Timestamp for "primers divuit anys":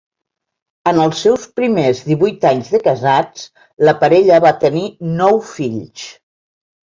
1.59-2.71